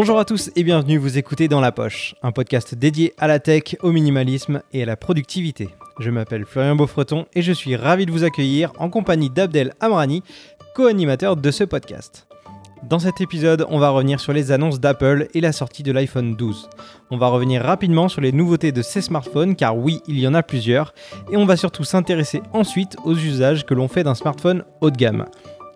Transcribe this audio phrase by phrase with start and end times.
[0.00, 3.40] Bonjour à tous et bienvenue, vous écoutez Dans la Poche, un podcast dédié à la
[3.40, 5.70] tech, au minimalisme et à la productivité.
[5.98, 10.22] Je m'appelle Florian Beaufreton et je suis ravi de vous accueillir en compagnie d'Abdel Amrani,
[10.76, 12.28] co-animateur de ce podcast.
[12.88, 16.36] Dans cet épisode, on va revenir sur les annonces d'Apple et la sortie de l'iPhone
[16.36, 16.70] 12.
[17.10, 20.34] On va revenir rapidement sur les nouveautés de ces smartphones, car oui, il y en
[20.34, 20.94] a plusieurs,
[21.32, 24.96] et on va surtout s'intéresser ensuite aux usages que l'on fait d'un smartphone haut de
[24.96, 25.26] gamme.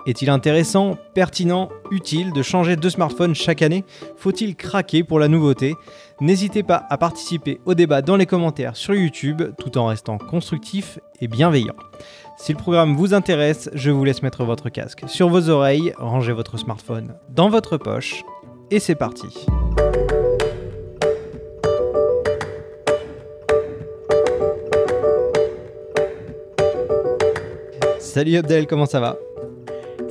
[0.05, 3.85] Est-il intéressant, pertinent, utile de changer de smartphone chaque année?
[4.17, 5.77] Faut-il craquer pour la nouveauté?
[6.21, 10.99] N'hésitez pas à participer au débat dans les commentaires sur YouTube tout en restant constructif
[11.21, 11.77] et bienveillant.
[12.37, 16.33] Si le programme vous intéresse, je vous laisse mettre votre casque sur vos oreilles, rangez
[16.33, 18.25] votre smartphone dans votre poche
[18.73, 19.47] et c'est parti.
[28.01, 29.17] Salut Abdel, comment ça va?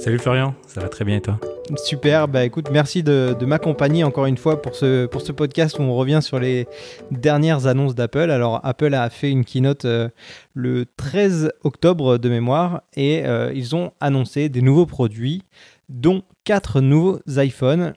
[0.02, 1.40] Salut Florian, ça va très bien et toi
[1.76, 6.22] Super, bah écoute, merci de, m'accompagner encore une fois pour ce, podcast où on revient
[6.24, 6.68] sur les
[7.12, 8.32] dernières annonces d'Apple.
[8.32, 10.10] Alors Apple a fait une keynote euh,
[10.56, 15.44] le 13 octobre de mémoire et euh, ils ont annoncé des nouveaux produits
[15.88, 17.94] dont quatre nouveaux iPhones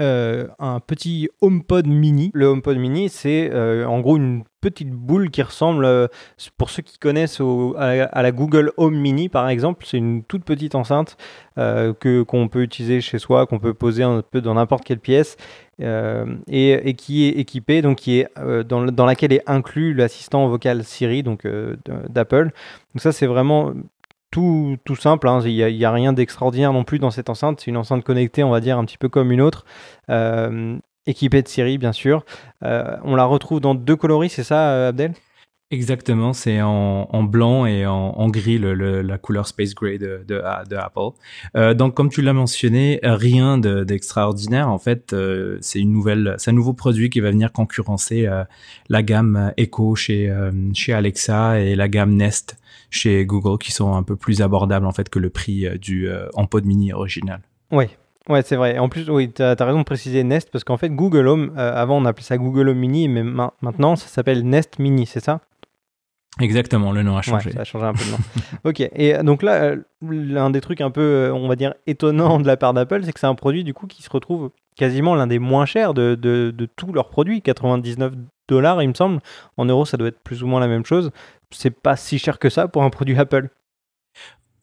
[0.00, 2.30] euh, un petit HomePod mini.
[2.34, 3.52] Le HomePod mini, c'est
[3.84, 6.08] en gros une petite boule qui ressemble, euh,
[6.56, 7.40] pour ceux qui connaissent,
[7.78, 11.16] à, la, Google Home Mini par exemple, c'est une toute petite enceinte
[11.56, 15.36] euh, que qu'on peut utiliser chez soi, qu'on peut poser dans n'importe quelle pièce
[15.80, 18.28] euh, et, qui est équipée, donc qui est
[18.64, 21.46] dans, dans, laquelle est inclus l'assistant vocal Siri donc
[22.08, 22.46] d'Apple.
[22.46, 23.72] Donc ça c'est vraiment
[24.30, 25.40] tout, simple, hein.
[25.44, 28.44] il n'y a, a, rien d'extraordinaire non plus dans cette enceinte, c'est une enceinte connectée,
[28.44, 29.64] on va dire, un petit peu comme une autre,
[31.06, 32.24] équipée de Siri, bien sûr.
[32.64, 35.12] Euh, on la retrouve dans deux coloris, c'est ça, euh, Abdel?
[35.72, 41.16] Exactement, c'est en, blanc et en, gris la couleur Space Gray de, Apple.
[41.56, 44.68] Euh, donc comme tu l'as mentionné, rien d'extraordinaire.
[44.68, 45.12] en fait,
[45.74, 48.28] nouvelle, c'est un nouveau produit qui va venir concurrencer
[48.88, 50.32] la gamme Echo chez
[50.72, 52.56] chez Alexa et la gamme Nest
[52.90, 56.64] chez Google, qui sont un peu plus abordables en fait que le prix du HomePod
[56.64, 57.40] Mini original.
[57.72, 57.86] Oui,
[58.28, 58.78] Ouais, c'est vrai.
[58.78, 61.72] En plus, oui, tu as, raison de préciser Nest parce qu'en fait, Google Home, euh,
[61.74, 65.40] avant on appelait ça Google Home Mini, mais maintenant ça s'appelle Nest Mini, c'est ça?
[66.40, 67.50] Exactement, le nom a changé.
[67.52, 68.18] Ça a changé un peu de nom.
[68.64, 72.38] ok, et donc là, euh, l'un des trucs un peu, euh, on va dire, étonnants
[72.40, 75.14] de la part d'Apple, c'est que c'est un produit du coup qui se retrouve quasiment
[75.14, 78.12] l'un des moins chers de, de, de tous leurs produits, 99
[78.48, 79.20] dollars il me semble.
[79.56, 81.10] En euros, ça doit être plus ou moins la même chose.
[81.50, 83.48] C'est pas si cher que ça pour un produit Apple.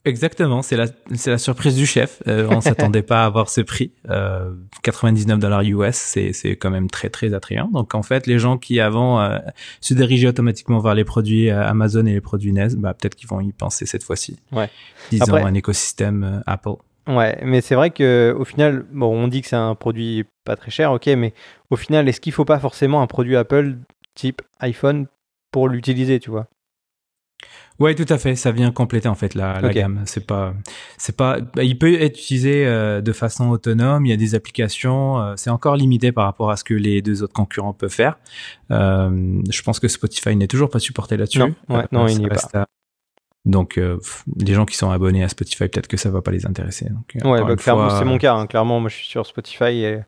[0.05, 2.21] Exactement, c'est la c'est la surprise du chef.
[2.27, 3.93] Euh, on s'attendait pas à avoir ce prix.
[4.09, 7.69] Euh, 99 dollars US, c'est c'est quand même très très attrayant.
[7.71, 9.39] Donc en fait, les gens qui avant euh,
[9.79, 13.29] se dirigeaient automatiquement vers les produits euh, Amazon et les produits Nest, bah peut-être qu'ils
[13.29, 14.37] vont y penser cette fois-ci.
[14.51, 14.69] Ouais.
[15.13, 16.75] Ils ont un écosystème Apple.
[17.07, 20.55] Ouais, mais c'est vrai que au final, bon, on dit que c'est un produit pas
[20.55, 21.33] très cher, ok, mais
[21.69, 23.77] au final, est-ce qu'il faut pas forcément un produit Apple
[24.15, 25.07] type iPhone
[25.51, 26.47] pour l'utiliser, tu vois?
[27.79, 28.35] Ouais, tout à fait.
[28.35, 30.01] Ça vient compléter en fait la, la gamme.
[30.05, 30.53] C'est pas,
[30.97, 31.39] c'est pas.
[31.41, 34.05] Bah, il peut être utilisé euh, de façon autonome.
[34.05, 35.19] Il y a des applications.
[35.19, 38.17] Euh, c'est encore limité par rapport à ce que les deux autres concurrents peuvent faire.
[38.71, 41.39] Euh, je pense que Spotify n'est toujours pas supporté là-dessus.
[41.39, 42.65] Non, ouais, non, il n'y est pas.
[43.45, 46.87] Donc, les gens qui sont abonnés à Spotify, peut-être que ça va pas les intéresser.
[46.89, 48.35] Donc, ouais, bah, clairement, c'est mon cas.
[48.35, 48.47] Hein.
[48.47, 49.99] Clairement, moi, je suis sur Spotify et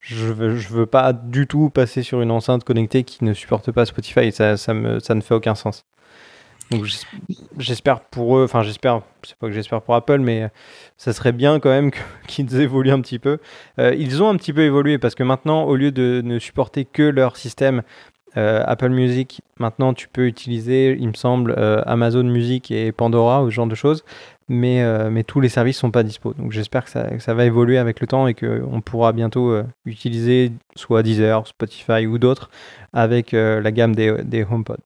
[0.00, 3.72] je veux, je veux pas du tout passer sur une enceinte connectée qui ne supporte
[3.72, 4.30] pas Spotify.
[4.30, 5.86] Ça, ça, me, ça ne fait aucun sens.
[6.72, 6.86] Donc
[7.58, 10.50] j'espère pour eux, enfin j'espère, c'est pas que j'espère pour Apple, mais
[10.96, 11.90] ça serait bien quand même
[12.26, 13.38] qu'ils évoluent un petit peu.
[13.78, 16.84] Euh, ils ont un petit peu évolué parce que maintenant, au lieu de ne supporter
[16.86, 17.82] que leur système
[18.38, 23.44] euh, Apple Music, maintenant tu peux utiliser, il me semble, euh, Amazon Music et Pandora
[23.44, 24.02] ou ce genre de choses,
[24.48, 26.32] mais, mais tous les services sont pas dispo.
[26.34, 29.54] Donc j'espère que ça, que ça, va évoluer avec le temps et qu'on pourra bientôt
[29.84, 32.50] utiliser soit Deezer, Spotify ou d'autres
[32.92, 34.78] avec la gamme des, des HomePod.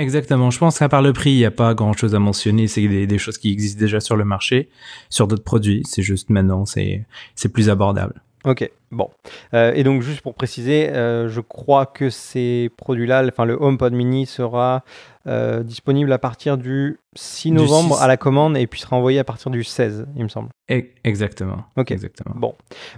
[0.00, 0.50] Exactement.
[0.50, 2.68] Je pense qu'à part le prix, il n'y a pas grand chose à mentionner.
[2.68, 4.70] C'est des, choses qui existent déjà sur le marché,
[5.10, 5.82] sur d'autres produits.
[5.84, 7.04] C'est juste maintenant, c'est
[7.52, 8.22] plus abordable.
[8.44, 9.10] Ok, bon.
[9.52, 13.92] Euh, et donc, juste pour préciser, euh, je crois que ces produits-là, enfin le HomePod
[13.92, 14.82] Mini sera
[15.26, 19.24] euh, disponible à partir du 6 novembre à la commande et puis sera envoyé à
[19.24, 20.48] partir du 16, il me semble.
[20.68, 21.64] Exactement.
[21.76, 21.90] Ok.
[21.90, 22.34] Exactement.
[22.34, 22.54] Bon,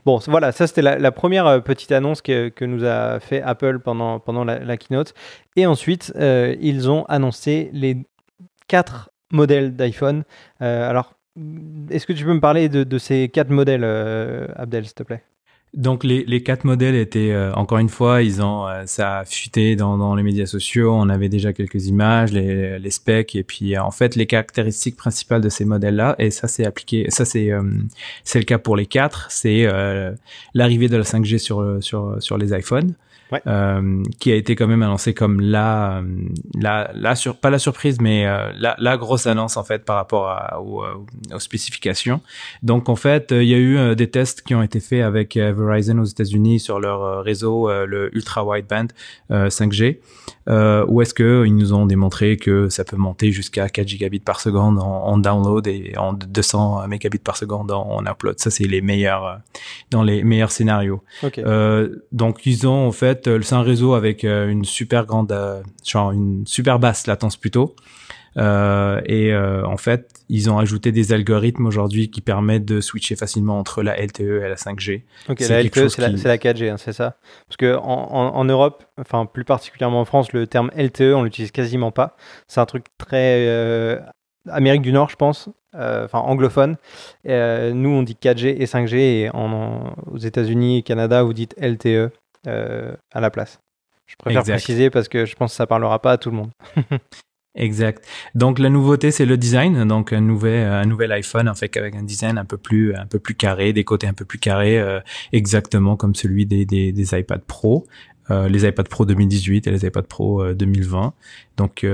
[0.06, 4.20] bon, voilà, ça c'était la, première petite annonce que, que, nous a fait Apple pendant,
[4.20, 5.12] pendant la, la keynote.
[5.56, 7.96] Et ensuite, ils ont annoncé les
[8.68, 10.22] quatre modèles d'iPhone.
[10.60, 11.14] alors,
[11.90, 13.84] est-ce que tu peux me parler de, ces quatre modèles,
[14.56, 15.23] Abdel, s'il te plaît?
[15.75, 19.25] Donc les, les quatre modèles étaient euh, encore une fois ils ont euh, ça a
[19.25, 20.93] fuité dans, les médias sociaux.
[20.93, 23.34] On avait déjà quelques images les, les specs.
[23.34, 26.67] Et puis euh, en fait les caractéristiques principales de ces modèles là et ça c'est
[26.67, 27.50] appliqué ça c'est
[28.23, 29.67] c'est le cas pour les quatre c'est
[30.52, 32.94] l'arrivée de la 5G sur sur sur les iPhones
[33.46, 36.02] euh, qui a été quand même annoncé comme la, euh,
[36.58, 39.96] la, la sur, pas la surprise, mais euh, la, la, grosse annonce en fait par
[39.96, 40.84] rapport à, aux,
[41.32, 42.20] aux, spécifications.
[42.62, 45.99] Donc en fait, il y a eu des tests qui ont été faits avec Verizon
[45.99, 48.88] aux États-Unis sur leur réseau, le ultra wideband
[49.31, 49.99] 5G,
[50.46, 54.40] où est-ce que ils nous ont démontré que ça peut monter jusqu'à 4 gigabits par
[54.40, 58.38] seconde en, en, download et en 200 mégabits par seconde en, en upload?
[58.38, 59.40] Ça c'est les meilleurs
[59.90, 61.02] dans les meilleurs scénarios.
[62.12, 65.62] donc ils ont en fait euh, c'est un réseau avec euh, une super grande, euh,
[65.84, 67.74] genre une super basse latence plutôt.
[68.37, 73.82] Et en fait, ils ont ajouté des algorithmes aujourd'hui qui permettent de switcher facilement entre
[73.82, 75.02] la LTE et la 5G.
[75.29, 77.17] Ok, la LTE, c'est la, 4G, hein, c'est ça
[77.49, 81.90] Parce que en, Europe, enfin plus particulièrement en France, le terme LTE, on l'utilise quasiment
[81.90, 82.17] pas.
[82.49, 83.99] C'est un truc très
[84.49, 86.76] Amérique du Nord, je pense, enfin anglophone.
[87.25, 92.12] nous, on dit 4G et 5G, et aux États-Unis et Canada, vous dites LTE.
[92.49, 93.61] Euh, à la place.
[94.06, 96.50] Je préfère préciser parce que je pense que ça parlera pas à tout le monde.
[97.54, 98.06] Exact.
[98.34, 101.94] Donc la nouveauté c'est le design, donc un nouvel un nouvel iPhone en fait avec
[101.94, 104.78] un design un peu plus un peu plus carré, des côtés un peu plus carrés,
[104.78, 105.00] euh,
[105.32, 107.87] exactement comme celui des des, des iPad Pro,
[108.31, 111.12] euh, les iPad Pro 2018 et les iPad Pro 2020.
[111.58, 111.84] Donc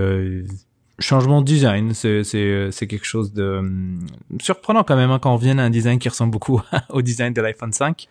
[0.99, 4.07] changement de design, c'est c'est c'est quelque chose de hum,
[4.41, 6.61] surprenant quand même hein, quand on vient à un design qui ressemble beaucoup
[6.91, 8.09] au design de l'iPhone 5.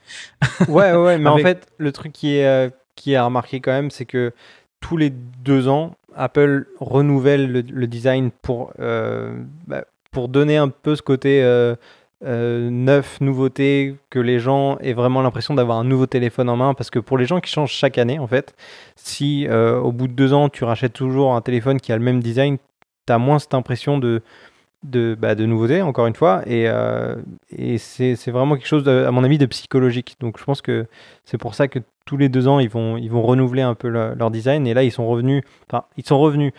[0.68, 3.72] ouais ouais, mais en fait le truc qui est euh, qui est à remarquer quand
[3.72, 4.34] même, c'est que
[4.80, 10.96] tous les deux ans, Apple renouvelle le, design pour euh, bah, pour donner un peu
[10.96, 11.76] ce côté euh,
[12.26, 16.74] euh, neuf, nouveauté, que les gens aient vraiment l'impression d'avoir un nouveau téléphone en main.
[16.74, 18.56] Parce que pour les gens qui changent chaque année, en fait,
[18.96, 22.22] si au bout de deux ans, tu rachètes toujours un téléphone qui a le même
[22.22, 22.58] design,
[23.06, 24.22] tu as moins cette impression de,
[24.84, 26.42] de, bah, de nouveauté, encore une fois.
[26.48, 27.16] Et, euh,
[27.78, 30.16] c'est vraiment quelque chose, à mon avis, de psychologique.
[30.20, 30.88] Donc je pense que
[31.26, 33.88] c'est pour ça que tous les deux ans, ils vont, ils vont renouveler un peu
[33.90, 34.68] leur design.
[34.68, 35.44] Et là, ils sont revenus.
[35.70, 36.54] Enfin, ils sont revenus.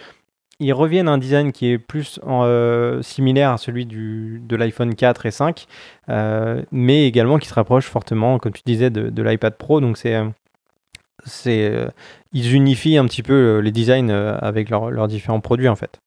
[0.60, 4.94] Ils reviennent à un design qui est plus euh, similaire à celui du, de l'iPhone
[4.94, 5.66] 4 et 5,
[6.08, 9.80] euh, mais également qui se rapproche fortement, comme tu disais, de, de l'iPad Pro.
[9.80, 10.20] Donc c'est
[11.24, 11.72] c'est
[12.32, 16.00] ils unifient un petit peu les designs avec leurs différents produits en fait.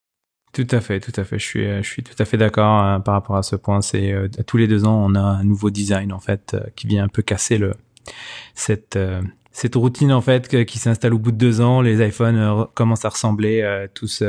[0.53, 1.39] Tout à fait, tout à fait.
[1.39, 3.81] Je suis, euh, je suis tout à fait d'accord hein, par rapport à ce point.
[3.81, 6.87] C'est euh, tous les deux ans, on a un nouveau design en fait euh, qui
[6.87, 7.73] vient un peu casser le
[8.53, 8.97] cette
[9.51, 11.81] cette routine en fait qui s'installe au bout de deux ans.
[11.81, 14.23] Les iPhones commencent à ressembler tous,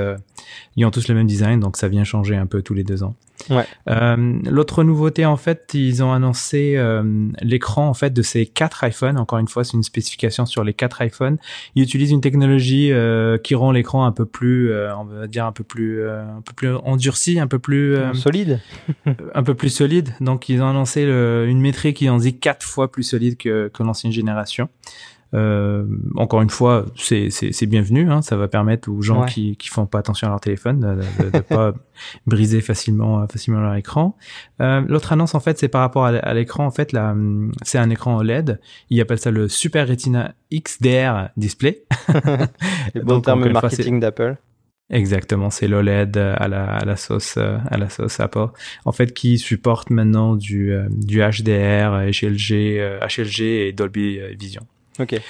[0.76, 3.02] ils ont tous le même design, donc ça vient changer un peu tous les deux
[3.02, 3.14] ans.
[3.50, 3.64] Ouais.
[3.88, 8.84] Euh, L'autre nouveauté, en fait, ils ont annoncé euh, l'écran en fait de ces quatre
[8.84, 9.18] iPhones.
[9.18, 11.38] Encore une fois, c'est une spécification sur les quatre iPhones.
[11.74, 15.46] Ils utilisent une technologie euh, qui rend l'écran un peu plus, euh, on va dire
[15.46, 18.60] un peu plus, euh, un peu plus endurci, un peu plus solide,
[19.34, 20.10] un peu plus solide.
[20.20, 23.68] Donc, ils ont annoncé le, une métrique qui en dit quatre fois plus solide que,
[23.68, 24.68] que l'ancienne génération.
[25.34, 25.86] Euh,
[26.16, 28.10] encore une fois, c'est bienvenu.
[28.10, 31.30] Hein, ça va permettre aux gens qui qui font pas attention à leur téléphone de,
[31.30, 31.72] de pas
[32.26, 34.16] briser facilement facilement leur écran.
[34.60, 36.66] Euh, L'autre annonce en fait, c'est par rapport à l'écran.
[36.66, 37.14] En fait, là,
[37.62, 38.60] c'est un écran OLED.
[38.90, 41.84] Ils appellent ça le Super Retina XDR Display.
[42.94, 44.36] Les bons termes marketing d'Apple.
[44.90, 48.48] Exactement, c'est l'OLED à la, à la sauce à la sauce Apple.
[48.84, 54.66] En fait, qui supporte maintenant du du HDR, HLG, HLG et Dolby Vision.
[55.02, 55.20] Ok.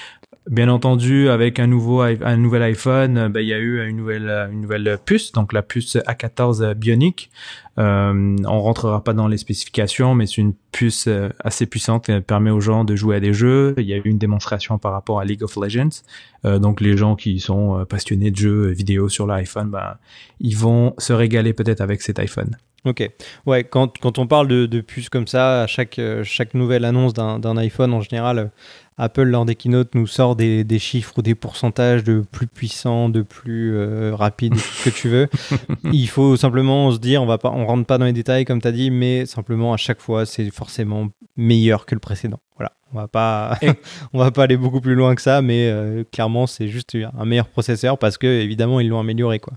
[0.51, 4.49] Bien entendu, avec un nouveau un nouvel iPhone, ben, il y a eu une nouvelle
[4.51, 7.31] une nouvelle puce, donc la puce A14 Bionic.
[7.79, 12.21] Euh, on rentrera pas dans les spécifications, mais c'est une puce euh, assez puissante qui
[12.21, 13.75] permet aux gens de jouer à des jeux.
[13.79, 16.03] Il y a eu une démonstration par rapport à League of Legends,
[16.45, 19.97] euh, donc les gens qui sont euh, passionnés de jeux vidéo sur l'iPhone, ben
[20.41, 22.57] ils vont se régaler peut-être avec cet iPhone.
[22.85, 23.09] Ok.
[23.47, 27.15] Ouais, quand, quand on parle de, de puces comme ça, à chaque, chaque nouvelle annonce
[27.15, 28.51] d'un iPhone, en général,
[28.99, 33.09] Apple, lors des keynotes, nous sort des, des, chiffres ou des pourcentages de plus puissants,
[33.09, 35.29] de plus euh, rapides, tout ce que tu veux.
[35.93, 38.61] Il faut simplement se dire, on va pas, on rentre pas dans les détails comme
[38.61, 42.41] tu as dit, mais simplement à chaque fois, c'est forcément meilleur que le précédent.
[42.57, 42.73] Voilà.
[42.93, 43.59] On va pas,
[44.13, 47.25] on va pas aller beaucoup plus loin que ça, mais euh, clairement, c'est juste un
[47.25, 49.55] meilleur processeur parce que évidemment, ils l'ont amélioré, quoi.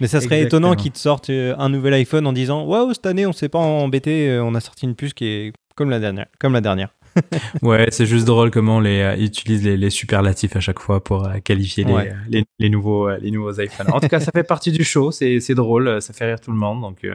[0.00, 3.06] Mais ça serait étonnant qu'ils te sortent euh, un nouvel iPhone en disant Waouh, cette
[3.06, 6.26] année, on s'est pas embêté, on a sorti une puce qui est comme la dernière.
[6.38, 6.92] Comme la dernière.
[7.62, 11.02] ouais, c'est juste drôle comment les euh, ils utilisent les, les, superlatifs à chaque fois
[11.02, 13.90] pour euh, qualifier les, les, les, nouveaux les nouveaux iPhones.
[13.92, 16.50] En tout cas, ça fait partie du show, c'est c'est drôle, ça fait rire tout
[16.50, 16.80] le monde.
[16.80, 17.06] Donc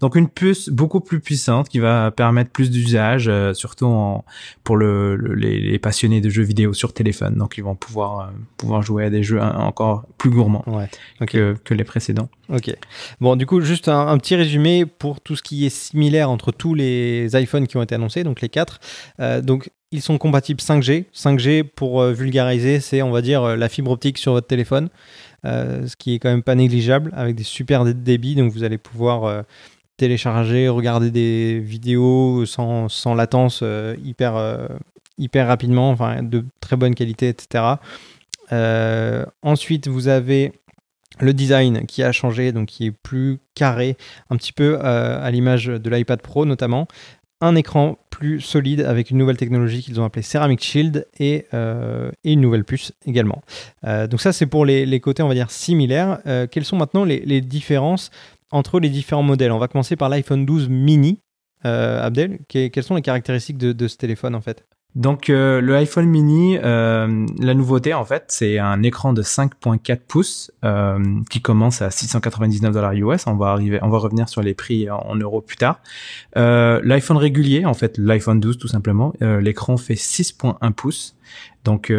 [0.00, 4.24] donc une puce beaucoup plus puissante qui va permettre plus d'usage, surtout en,
[4.64, 7.36] pour le, les, les, passionnés de jeux vidéo sur téléphone.
[7.36, 10.64] Donc ils vont pouvoir pouvoir jouer à des jeux encore plus gourmands
[11.26, 12.28] que, que les précédents.
[12.52, 12.74] Ok.
[13.20, 16.74] Bon, du coup, juste un, petit résumé pour tout ce qui est similaire entre tous
[16.74, 18.78] les iPhones qui ont été annoncés, donc les quatre.
[19.20, 21.06] Euh, donc, ils sont compatibles 5G.
[21.14, 24.88] 5G, pour euh, vulgariser, c'est, on va dire, euh, la fibre optique sur votre téléphone,
[25.44, 28.34] ce qui est quand même pas négligeable, avec des super débits.
[28.34, 29.44] Donc, vous allez pouvoir
[29.96, 33.64] télécharger, regarder des vidéos sans, latence
[34.04, 34.68] hyper,
[35.18, 37.64] hyper rapidement, enfin, de très bonne qualité, etc.
[39.42, 40.52] ensuite, vous avez
[41.20, 43.96] le design qui a changé, donc qui est plus carré,
[44.30, 46.86] un petit peu euh, à l'image de l'iPad Pro notamment.
[47.42, 52.10] Un écran plus solide avec une nouvelle technologie qu'ils ont appelée Ceramic Shield et, euh,
[52.24, 53.42] une nouvelle puce également.
[53.84, 56.20] Euh, donc ça c'est pour les, côtés on va dire similaires.
[56.50, 58.10] quelles sont maintenant les, différences
[58.50, 59.52] entre les différents modèles?
[59.52, 61.20] On va commencer par l'iPhone 12 mini.
[61.64, 64.64] Abdel, quelles sont les caractéristiques de ce téléphone en fait?
[64.94, 70.00] Donc euh, le iPhone mini, euh, la nouveauté en fait, c'est un écran de 5.4
[70.06, 70.98] pouces euh,
[71.30, 73.26] qui commence à 699 dollars US.
[73.26, 75.80] On va arriver, on va revenir sur les prix en, euros plus tard.
[76.36, 81.16] L'iPhone régulier, en fait, l'iPhone 12 tout simplement, l'écran fait 6.1 pouces.
[81.64, 81.90] Donc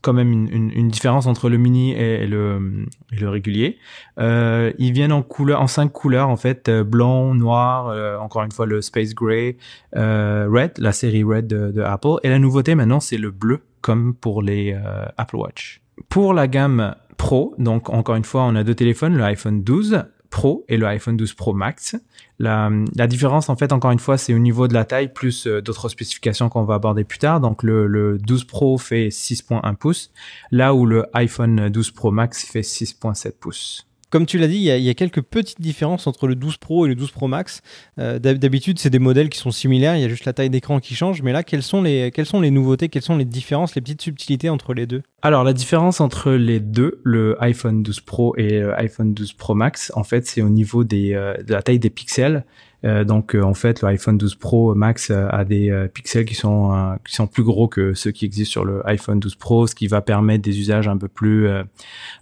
[0.00, 3.78] quand même une, une, différence entre le mini et le, et le régulier.
[4.18, 8.42] Euh, ils viennent en couleur, en cinq couleurs en fait, euh, blanc, noir, euh, encore
[8.42, 9.56] une fois le space gray,
[9.96, 12.16] euh, red, la série red de, de, Apple.
[12.22, 14.76] Et la nouveauté maintenant c'est le bleu comme pour les
[15.16, 15.82] Apple Watch.
[16.08, 20.04] Pour la gamme Pro, donc encore une fois on a deux téléphones, le iPhone 12
[20.32, 21.94] Pro et le iPhone 12 Pro Max.
[22.40, 22.70] La,
[23.06, 25.88] différence, en fait, encore une fois, c'est au niveau de la taille plus euh, d'autres
[25.88, 27.38] spécifications qu'on va aborder plus tard.
[27.38, 30.10] Donc, le, le 12 Pro fait 6.1 pouces,
[30.50, 33.86] là où le iPhone 12 Pro Max fait 6.7 pouces.
[34.12, 36.88] Comme tu l'as dit, il y, a, quelques petites différences entre le 12 Pro et
[36.88, 37.62] le 12 Pro Max.
[37.98, 40.80] Euh, d'habitude, c'est des modèles qui sont similaires, il y a juste la taille d'écran
[40.80, 41.22] qui change.
[41.22, 44.02] Mais là, quelles sont, les, quelles sont les nouveautés, quelles sont les différences, les petites
[44.02, 45.02] subtilités entre les deux?
[45.22, 49.92] Alors, la différence entre les deux, le iPhone 12 Pro et l'iPhone 12 Pro Max,
[49.94, 52.44] en fait, c'est au niveau des, euh, de la taille des pixels.
[52.84, 56.34] Euh, donc euh, en fait, le iPhone 12 Pro Max euh, a des pixels qui
[56.34, 59.74] sont qui sont plus gros que ceux qui existent sur le iPhone 12 Pro, ce
[59.74, 61.48] qui va permettre des usages un peu plus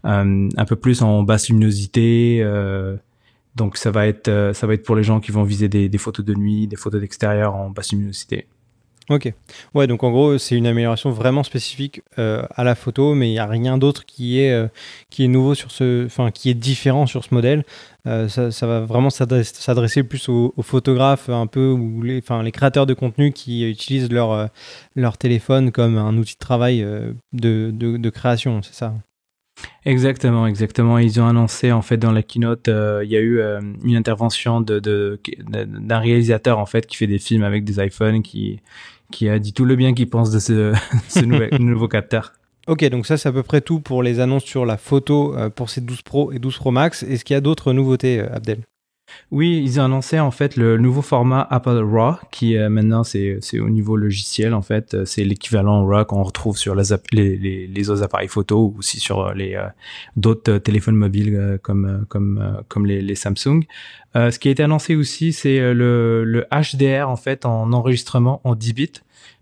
[0.04, 2.44] un peu plus en basse luminosité.
[3.56, 5.98] donc ça va être ça va être pour les gens qui vont viser des, des
[5.98, 8.46] photos de nuit, des photos d'extérieur en basse luminosité.
[9.10, 9.32] Ok.
[9.74, 13.32] Ouais, donc en gros, c'est une amélioration vraiment spécifique euh, à la photo, mais il
[13.32, 14.68] n'y a rien d'autre qui est euh,
[15.10, 17.64] qui est nouveau sur ce, enfin qui est différent sur ce modèle.
[18.06, 22.86] Euh, ça, va vraiment s'adresser plus aux, photographes un peu ou les, enfin les créateurs
[22.86, 24.48] de contenu qui utilisent leur
[24.94, 26.86] leur téléphone comme un outil de travail
[27.32, 28.94] de, de, création, c'est ça?
[29.84, 30.98] Exactement, exactement.
[30.98, 33.42] Ils ont annoncé en fait dans la keynote, il y a eu
[33.84, 34.78] une intervention de,
[35.48, 38.60] d'un réalisateur en fait qui fait des films avec des iPhones qui
[39.10, 40.74] qui a dit tout le bien qu'il pense de ce,
[41.08, 41.20] ce
[41.58, 42.32] nouveau capteur.
[42.66, 45.50] Ok, donc ça c'est à peu près tout pour les annonces sur la photo euh,
[45.50, 47.02] pour ces 12 Pro et 12 Pro Max.
[47.02, 48.60] Est-ce qu'il y a d'autres nouveautés, Abdel?
[49.30, 53.38] Oui, ils ont annoncé en fait le nouveau format Apple RAW qui euh, maintenant c'est
[53.60, 57.90] au niveau logiciel en fait, euh, c'est l'équivalent RAW qu'on retrouve sur les, les, les,
[57.90, 59.60] autres appareils photo ou aussi sur euh, les
[60.16, 63.64] d'autres téléphones mobiles comme comme comme les, Samsung.
[64.14, 68.54] ce qui a été annoncé aussi, c'est le le HDR en fait en enregistrement en
[68.54, 68.92] 10 bits.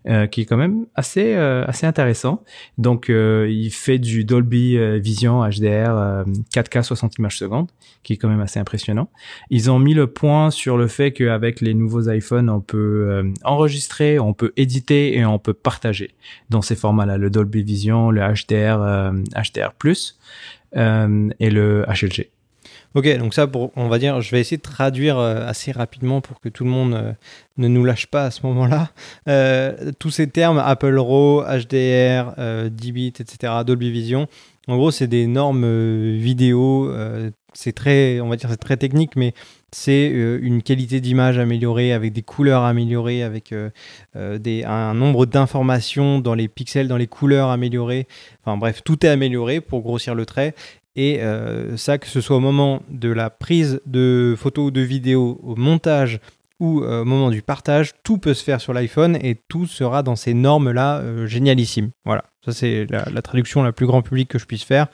[0.08, 2.42] Euh, qui est quand même assez euh, assez intéressant.
[2.78, 7.68] Donc euh, il fait du Dolby Vision HDR 4K 60 images secondes,
[8.04, 9.10] qui est quand même assez impressionnant.
[9.50, 14.18] Ils ont mis le point sur le fait qu'avec les nouveaux iPhones, on peut enregistrer,
[14.18, 16.14] on peut éditer et on peut partager
[16.48, 19.72] dans ces formats-là, le Dolby Vision, le HDR HDR+
[21.38, 22.30] et le HLG.
[22.94, 26.40] Ok, donc ça, on va dire, je vais essayer de traduire euh, assez rapidement pour
[26.40, 27.12] que tout le monde euh,
[27.58, 28.90] ne nous lâche pas à ce moment-là.
[29.28, 32.34] Euh, tous ces termes, Apple RAW, HDR,
[32.70, 34.26] 10 bits, etc., Dolby Vision,
[34.68, 35.66] en gros, c'est des normes
[36.16, 36.92] vidéo.
[37.54, 39.32] c'est très, on va dire, c'est très technique, mais
[39.70, 43.54] c'est une qualité d'image améliorée avec des couleurs améliorées, avec
[44.14, 48.06] un nombre d'informations dans les pixels, dans les couleurs améliorées.
[48.44, 50.54] Enfin bref, tout est amélioré pour grossir le trait.
[50.98, 54.80] Et euh, ça, que ce soit au moment de la prise de photos ou de
[54.80, 56.18] vidéos, au montage
[56.58, 60.02] ou euh, au moment du partage, tout peut se faire sur l'iPhone et tout sera
[60.02, 61.90] dans ces normes-là euh, génialissimes.
[62.04, 64.88] Voilà, ça c'est la, traduction la plus grand public que je puisse faire.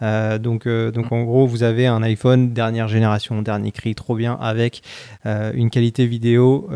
[0.00, 4.80] donc, donc en gros, vous avez un iPhone dernière génération, dernier cri, trop bien, avec
[5.26, 6.70] une qualité vidéo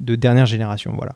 [0.00, 0.92] de dernière génération.
[0.94, 1.14] Voilà.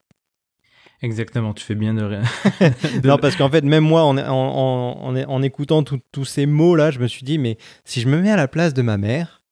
[1.02, 2.22] Exactement, tu fais bien de rien.
[3.04, 7.06] non, parce qu'en fait, même moi, en, en, en écoutant tous ces mots-là, je me
[7.06, 9.42] suis dit, mais si je me mets à la place de ma mère,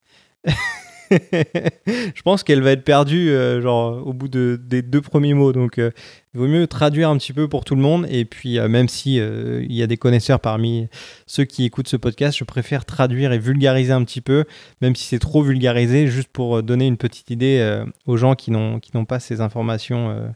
[1.11, 5.53] je pense qu'elle va être perdue euh, genre au bout de, des deux premiers mots.
[5.53, 5.91] Donc, euh,
[6.33, 8.07] il vaut mieux traduire un petit peu pour tout le monde.
[8.09, 10.87] Et puis, euh, même si il y a des connaisseurs parmi
[11.27, 14.45] ceux qui écoutent ce podcast, je préfère traduire et vulgariser un petit peu,
[14.81, 18.79] même si c'est trop vulgarisé, juste pour donner une petite idée aux gens qui n'ont
[18.79, 20.33] qui n'ont pas ces informations.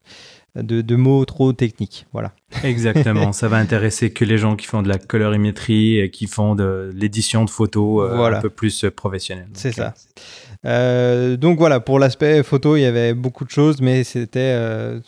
[0.55, 2.05] De, de, mots trop techniques.
[2.11, 2.31] Voilà.
[2.63, 3.31] Exactement.
[3.31, 6.91] ça va intéresser que les gens qui font de la colorimétrie et qui font de
[6.93, 9.47] l'édition de photos un peu plus professionnelle.
[9.53, 9.93] C'est ça.
[10.65, 14.99] Euh, donc voilà, pour l'aspect photo, il y avait beaucoup de choses, mais c'était euh,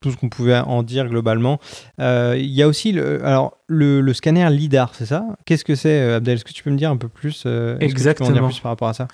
[0.00, 1.60] tout ce qu'on pouvait en dire globalement.
[2.00, 5.24] Euh, il y a aussi le, alors, le, scanner LIDAR, c'est ça?
[5.44, 6.34] Qu'est-ce que c'est, Abdel?
[6.36, 7.46] Est-ce que tu peux me dire un peu plus
[7.80, 8.48] Exactement.
[8.48, 9.08] plus par rapport à ça?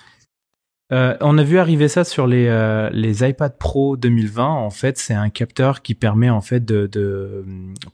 [0.92, 4.46] Euh, on a vu arriver ça sur les, euh, les iPad Pro 2020.
[4.46, 7.42] En fait, c'est un capteur qui permet en fait de, de euh,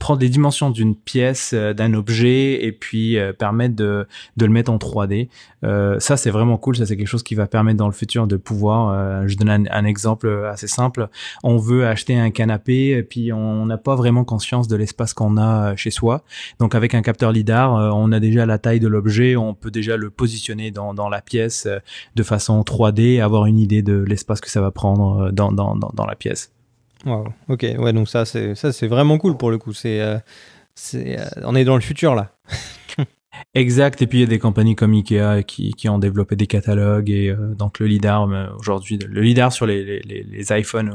[0.01, 4.79] prendre les dimensions d'une pièce, d'un objet, et puis permettre de, de le mettre en
[4.79, 5.29] 3D.
[5.63, 6.77] ça, c'est vraiment cool.
[6.77, 9.27] Ça, c'est quelque chose qui va permettre dans le futur de pouvoir.
[9.29, 11.09] je donne un, exemple assez simple.
[11.43, 15.37] On veut acheter un canapé, et puis on n'a pas vraiment conscience de l'espace qu'on
[15.37, 16.23] a chez soi.
[16.59, 19.97] Donc, avec un capteur lidar, on a déjà la taille de l'objet, on peut déjà
[19.97, 21.69] le positionner dans, dans la pièce
[22.17, 25.53] de façon 3D et avoir une idée de l'espace que ça va prendre euh, dans,
[25.53, 26.53] dans, dans, la pièce.
[27.07, 27.29] Wow.
[27.49, 29.73] Ok, ouais, donc ça c'est ça c'est vraiment cool pour le coup.
[29.73, 30.19] C'est euh,
[30.75, 32.33] c'est euh, on est dans le futur là.
[33.55, 34.03] exact.
[34.03, 37.11] Et puis il y a des compagnies comme Ikea qui, qui ont développé des catalogues
[37.11, 38.29] et donc le lidar
[38.59, 40.93] aujourd'hui le lidar sur les, les, les iPhones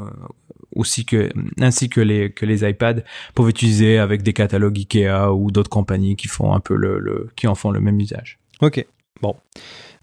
[0.75, 3.01] aussi que ainsi que les que les iPads
[3.33, 7.29] peuvent utiliser avec des catalogues Ikea ou d'autres compagnies qui font un peu le, le
[7.35, 8.39] qui en font le même usage.
[8.62, 8.85] Ok.
[9.22, 9.36] Bon.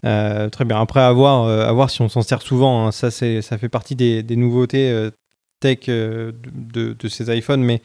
[0.05, 0.79] Euh, très bien.
[0.79, 2.87] Après, à voir, euh, à voir si on s'en sert souvent.
[2.87, 2.91] Hein.
[2.91, 5.11] Ça, c'est, ça fait partie des, nouveautés euh,
[5.59, 6.33] tech de,
[6.73, 7.61] de, ces iPhones.
[7.61, 7.81] Mais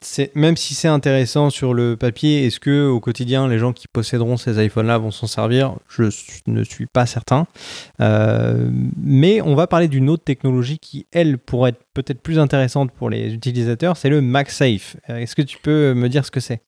[0.00, 3.88] c'est, même si c'est intéressant sur le papier, est-ce que au quotidien, les gens qui
[3.88, 5.74] posséderont ces iPhones-là vont s'en servir?
[5.88, 6.04] Je
[6.46, 7.46] ne suis pas certain.
[7.98, 13.10] mais on va parler d'une autre technologie qui, elle, pourrait être peut-être plus intéressante pour
[13.10, 13.96] les utilisateurs.
[13.96, 14.96] C'est le MagSafe.
[15.08, 16.60] Est-ce que tu peux me dire ce que c'est?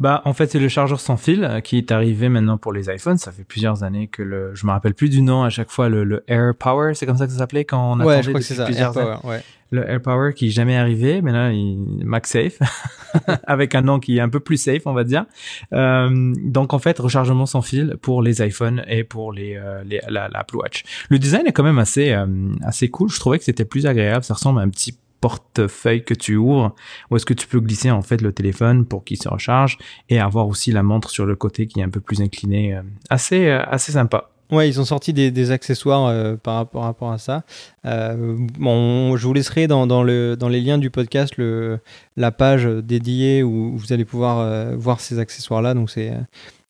[0.00, 2.90] Bah, en fait, c'est le chargeur sans fil euh, qui est arrivé maintenant pour les
[2.90, 3.18] iPhones.
[3.18, 5.88] Ça fait plusieurs années que le, je me rappelle plus du nom à chaque fois,
[5.88, 8.30] le, le Air Power, c'est comme ça que ça s'appelait quand on a ouais, je
[8.30, 9.42] crois que c'est ça, Air Power, ouais.
[9.72, 12.58] Le Air Power qui est jamais arrivé, mais là, il, MagSafe,
[13.46, 15.26] avec un nom qui est un peu plus safe, on va dire.
[15.72, 20.00] Euh, donc, en fait, rechargement sans fil pour les iPhones et pour les, euh, les
[20.08, 20.82] l'Apple Watch.
[21.08, 22.26] Le design est quand même assez, euh,
[22.64, 23.10] assez cool.
[23.10, 24.24] Je trouvais que c'était plus agréable.
[24.24, 26.74] Ça ressemble à un petit portefeuille que tu ouvres
[27.10, 29.78] où est-ce que tu peux glisser en fait le téléphone pour qu'il se recharge
[30.08, 32.82] et avoir aussi la montre sur le côté qui est un peu plus inclinée euh,
[33.08, 37.44] assez euh, assez sympa Ouais, ils ont sorti des, accessoires euh, par, rapport, à ça.
[37.84, 41.78] bon, je vous laisserai dans, dans, le, dans les liens du podcast le,
[42.16, 45.74] la page dédiée où vous allez pouvoir voir ces accessoires-là.
[45.74, 46.12] Donc c'est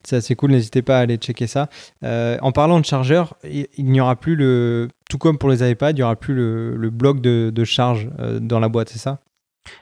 [0.04, 1.68] c'est assez cool, n'hésitez pas à aller checker ça.
[2.04, 4.88] Euh, en parlant de chargeur, il, n'y aura plus le.
[5.08, 8.60] Tout comme pour les iPads, il n'y aura plus le, bloc de, charge euh, dans
[8.60, 9.20] la boîte, c'est ça?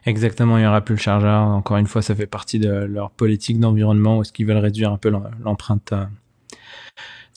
[0.04, 1.42] Exactement, il n'y aura plus le chargeur.
[1.42, 4.92] Encore une fois, ça fait partie de leur politique d'environnement où est-ce qu'ils veulent réduire
[4.92, 5.10] un peu
[5.44, 6.04] l'empreinte euh,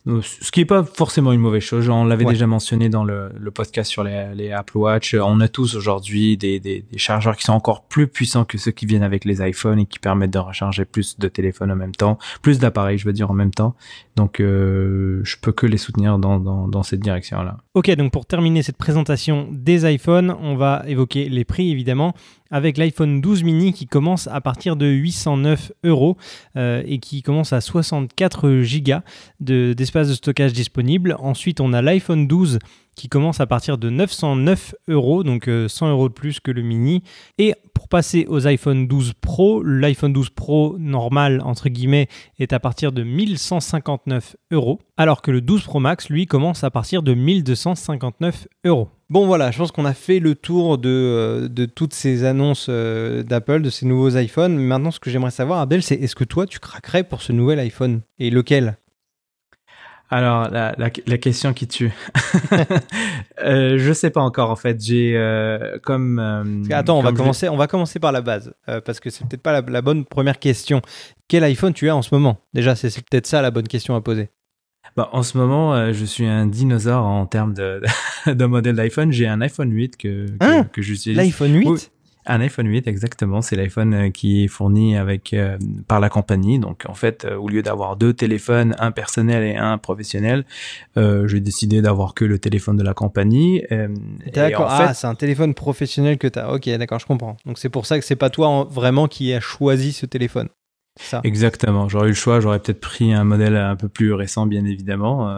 [0.06, 1.88] ce qui n'est pas forcément une mauvaise chose.
[1.90, 5.14] On l'avait déjà mentionné dans le, le podcast sur les, les, Apple Watch.
[5.14, 8.72] On a tous aujourd'hui des, des, des, chargeurs qui sont encore plus puissants que ceux
[8.72, 11.94] qui viennent avec les iPhones et qui permettent de recharger plus de téléphones en même
[11.94, 13.76] temps, plus d'appareils, je veux dire, en même temps.
[14.16, 17.58] Donc, euh, je peux que les soutenir dans, dans, dans cette direction-là.
[17.76, 22.16] Ok, donc pour terminer cette présentation des iPhones, on va évoquer les prix évidemment
[22.52, 26.18] avec l'iPhone 12 mini qui commence à partir de 809 euros
[26.58, 29.04] euh, et qui commence à 64 gigas
[29.40, 31.16] d'espace de, stockage disponible.
[31.20, 32.60] Ensuite, on a l'iPhone 12
[32.96, 36.62] qui commence à partir de 909 euros, donc 100 euh, euros de plus que le
[36.62, 37.04] mini.
[37.38, 42.60] Et pour passer aux iPhone 12 Pro, l'iPhone 12 Pro normal, entre guillemets, est à
[42.60, 47.14] partir de 1159 euros, alors que le 12 Pro Max, lui, commence à partir de
[47.14, 48.90] 1259 euros.
[49.12, 52.68] Bon voilà, je pense qu'on a fait le tour de, euh, de toutes ces annonces
[52.70, 54.56] euh, d'Apple, de ces nouveaux iPhones.
[54.56, 57.60] Maintenant, ce que j'aimerais savoir, Abel, c'est est-ce que toi, tu craquerais pour ce nouvel
[57.60, 58.04] iPhone?
[58.20, 58.78] Et lequel?
[60.12, 61.92] Alors la, la, la, question qui tue.
[63.44, 64.82] euh, je sais pas encore en fait.
[64.82, 66.18] J'ai euh, comme.
[66.18, 67.50] Euh, attends, on va commencer.
[67.50, 68.54] On va commencer par la base
[68.86, 70.82] parce que c'est peut-être pas la, bonne première question.
[71.28, 72.38] Quel iPhone tu as en ce moment?
[72.54, 74.30] Déjà, c'est peut-être ça la bonne question à poser.
[74.98, 77.82] Bah, en ce moment, je suis un dinosaure en termes de,
[78.28, 79.12] de modèle d'iPhone.
[79.12, 81.18] J'ai un iPhone 8 que, que, hein que j'utilise.
[81.18, 81.92] L'iPhone 8
[82.28, 83.42] Un iPhone 8, exactement.
[83.42, 86.60] C'est l'iPhone euh, qui est fourni avec euh, par la compagnie.
[86.60, 90.46] Donc en fait, euh, au lieu d'avoir deux téléphones, un personnel et un professionnel,
[90.96, 93.64] j'ai décidé d'avoir que le téléphone de la compagnie.
[94.34, 94.68] d'accord.
[94.70, 96.54] Ah, c'est un téléphone professionnel que tu as.
[96.54, 97.38] Ok, d'accord, je comprends.
[97.46, 100.50] Donc c'est pour ça que c'est pas toi vraiment qui as choisi ce téléphone.
[101.04, 101.22] Ça.
[101.24, 101.90] Exactement.
[101.90, 102.40] J'aurais eu le choix.
[102.40, 105.30] J'aurais peut-être pris un modèle un peu plus récent, bien évidemment.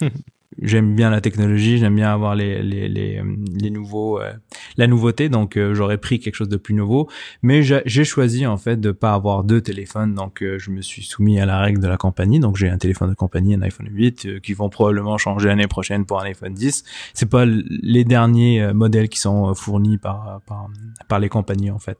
[0.62, 3.22] j'aime bien la technologie, j'aime bien avoir les les les,
[3.60, 4.32] les nouveaux euh,
[4.76, 7.08] la nouveauté donc euh, j'aurais pris quelque chose de plus nouveau.
[7.42, 11.02] Mais j'ai choisi en fait de pas avoir deux téléphones donc euh, je me suis
[11.02, 12.40] soumis à la règle de la compagnie.
[12.40, 16.06] Donc j'ai un téléphone de compagnie un iPhone 8 qui vont probablement changer l'année prochaine
[16.06, 20.68] pour un iPhone 10 c'est pas les derniers modèles qui sont fournis par par
[21.08, 21.98] par les compagnies en fait.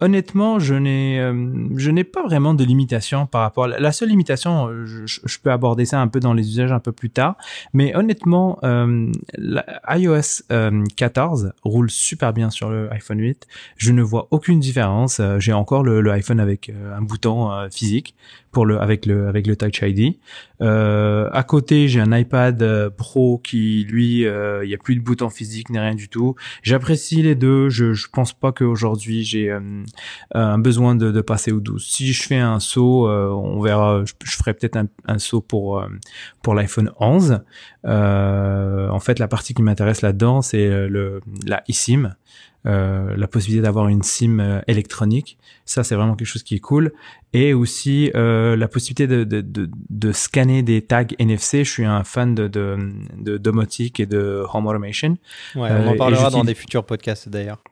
[0.00, 1.18] Honnêtement je n'ai
[1.76, 5.50] je n'ai pas vraiment de limitation par rapport à la seule limitation je, je peux
[5.50, 7.25] aborder ça un peu dans les usages un peu plus tard
[7.72, 9.10] mais honnêtement, euh,
[9.88, 10.42] iOS
[10.96, 13.46] 14 euh, roule super bien sur le iPhone 8.
[13.76, 15.20] Je ne vois aucune différence.
[15.20, 18.14] Euh, j'ai encore le, iPhone avec un bouton physique
[18.78, 20.18] avec le avec le Touch ID.
[20.62, 24.96] Euh, à côté, j'ai un iPad euh, Pro qui lui, euh, il y a plus
[24.96, 26.34] de boutons physiques ni rien du tout.
[26.62, 27.68] J'apprécie les deux.
[27.68, 29.56] Je je pense pas qu'aujourd'hui j'ai
[30.32, 31.84] un besoin de, de, passer au 12.
[31.84, 34.04] Si je fais un saut, on verra.
[34.04, 35.84] Je, ferai peut-être un, un, saut pour
[36.42, 37.40] pour l'iPhone 11.
[37.84, 42.14] en fait, la partie qui m'intéresse là-dedans, c'est le la eSIM.
[42.66, 45.38] Euh, la possibilité d'avoir une SIM euh, électronique.
[45.66, 46.92] Ça, c'est vraiment quelque chose qui est cool.
[47.32, 51.64] Et aussi euh, la possibilité de, de, de, de, scanner des tags NFC.
[51.64, 55.16] Je suis un fan de, de, domotique et de home automation.
[55.54, 57.62] Ouais, on en parlera dans des futurs podcasts d'ailleurs.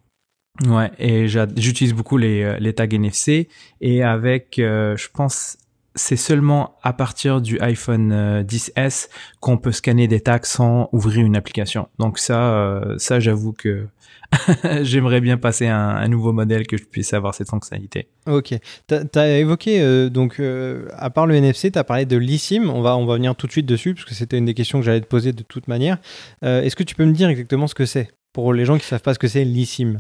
[0.65, 3.49] Ouais, et j'utilise beaucoup les, les tags NFC.
[3.81, 5.57] Et avec, je pense,
[5.97, 9.09] c'est seulement à partir du iPhone 10s
[9.41, 11.89] qu'on peut scanner des tags sans ouvrir une application.
[11.99, 13.89] Donc ça, ça j'avoue que
[14.83, 18.09] j'aimerais bien passer un, un, nouveau modèle que je puisse avoir cette fonctionnalité.
[18.27, 18.55] Ok.
[18.89, 22.69] Tu as, évoqué, euh, donc, euh, à part le NFC, tu as parlé de l'eSIM.
[22.69, 24.81] On va, on va venir tout de suite dessus, parce que c'était une des questions
[24.81, 25.99] que j'allais te poser de toute manière.
[26.45, 28.85] Euh, est-ce que tu peux me dire exactement ce que c'est pour les gens qui
[28.85, 29.99] ne savent pas ce que c'est l'eSIM?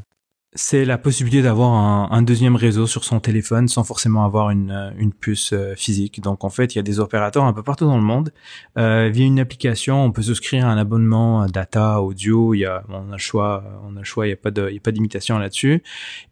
[0.56, 4.70] C'est la possibilité d'avoir un, un, deuxième réseau sur son téléphone sans forcément avoir une,
[4.70, 6.20] euh, une puce euh, physique.
[6.20, 8.32] Donc en fait, il y a des opérateurs un peu partout dans le monde.
[8.78, 12.54] Euh, via une application, on peut souscrire un abonnement data, audio.
[12.54, 14.26] Il y a, on a le choix, on a le choix.
[14.26, 15.82] Il n'y a pas de, il y a pas d'imitation là-dessus.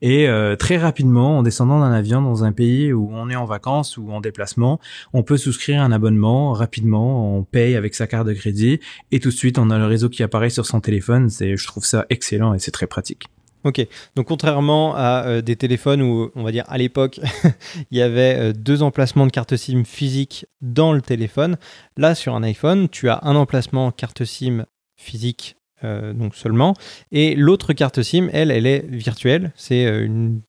[0.03, 3.45] Et euh, très rapidement, en descendant d'un avion dans un pays où on est en
[3.45, 4.79] vacances ou en déplacement,
[5.13, 7.37] on peut souscrire un abonnement rapidement.
[7.37, 8.79] On paye avec sa carte de crédit
[9.11, 11.29] et tout de suite, on a le réseau qui apparaît sur son téléphone.
[11.29, 13.29] C'est, je trouve ça excellent et c'est très pratique.
[13.65, 17.21] Ok, donc contrairement à euh, des téléphones où, on va dire à l'époque,
[17.93, 21.57] il y avait euh, deux emplacements de carte SIM physique dans le téléphone,
[21.97, 26.75] là sur un iPhone, tu as un emplacement carte SIM physique euh, donc seulement,
[27.13, 30.41] et l'autre carte SIM, elle, elle est virtuelle, c'est une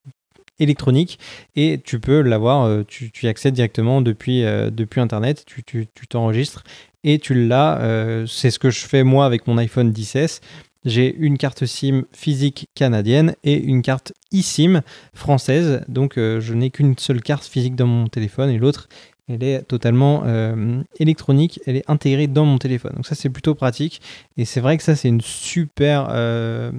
[0.58, 1.20] électronique
[1.56, 6.64] et tu peux l'avoir, tu, y accèdes directement depuis, depuis Internet, tu t'enregistres
[7.04, 8.26] et tu l'as.
[8.28, 10.42] c'est ce que je fais moi avec mon iPhone 10S
[10.86, 14.82] j'ai une carte SIM physique canadienne et une carte eSIM
[15.14, 15.84] française.
[15.88, 18.90] Donc euh, je n'ai qu'une seule carte physique dans mon téléphone et l'autre,
[19.30, 22.94] elle est totalement euh, électronique, elle est intégrée dans mon téléphone.
[22.96, 24.02] Donc ça c'est plutôt pratique
[24.36, 26.72] et c'est vrai que ça c'est une super euh,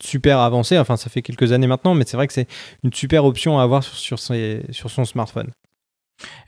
[0.00, 0.78] super avancée.
[0.78, 2.48] Enfin ça fait quelques années maintenant, mais c'est vrai que c'est
[2.84, 5.50] une super option à avoir sur, sur son smartphone.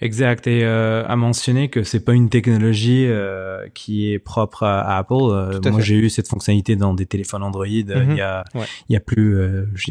[0.00, 0.46] Exact.
[0.46, 5.14] Et euh, à mentionner que c'est pas une technologie euh, qui est propre à, Apple.
[5.14, 7.66] Euh, moi, j'ai eu cette fonctionnalité dans des téléphones Android.
[7.66, 8.44] il y a,
[8.88, 9.38] il y a plus,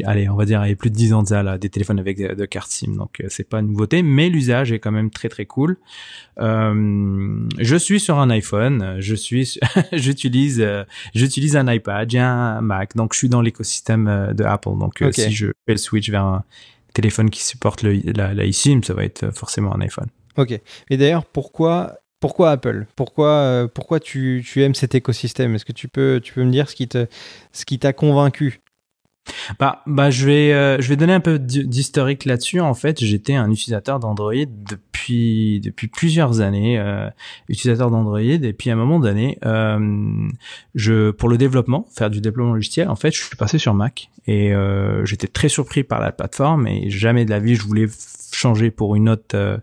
[0.04, 1.68] allez, on va dire, il y a plus de 10 ans de ça, là, des
[1.68, 2.94] téléphones avec de, carte SIM.
[2.96, 5.76] Donc, c'est pas une nouveauté, mais l'usage est quand même très très cool.
[6.38, 8.96] je suis sur un iPhone.
[8.98, 9.58] Je suis,
[9.92, 10.64] j'utilise,
[11.14, 12.10] j'utilise un iPad.
[12.10, 12.96] J'ai un Mac.
[12.96, 14.78] Donc, je suis dans l'écosystème de Apple.
[14.78, 16.44] Donc, si je fais le switch vers un
[16.92, 20.08] téléphone qui supporte le, la, la ça va être forcément un iPhone.
[20.36, 20.58] Ok.
[20.90, 22.86] Et d'ailleurs, pourquoi, pourquoi Apple?
[22.96, 25.54] Pourquoi, euh, pourquoi tu, tu, aimes cet écosystème?
[25.54, 28.60] Est-ce que tu peux, tu peux me dire ce qui t'a convaincu?
[29.58, 32.60] Bah, bah, je vais, euh, je vais donner un peu d'historique là-dessus.
[32.60, 37.08] En fait, j'étais un utilisateur d'Android depuis depuis plusieurs années, euh,
[37.48, 38.20] utilisateur d'Android.
[38.20, 40.28] Et puis à un moment donné, euh,
[40.74, 44.10] je pour le développement, faire du développement logiciel, en fait, je suis passé sur Mac
[44.26, 46.66] et euh, j'étais très surpris par la plateforme.
[46.66, 47.86] Et jamais de la vie je voulais
[48.34, 49.58] changer pour une autre, euh,